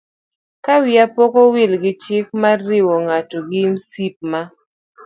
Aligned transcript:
Ka 0.65 0.75
wiya 0.81 1.05
pok 1.15 1.33
owil 1.43 1.73
gi 1.83 1.93
chik 2.03 2.27
mar 2.41 2.57
riwo 2.69 2.93
ng'ato 3.05 3.37
gi 3.49 3.61
msip 3.71 4.15
ma 4.31 4.41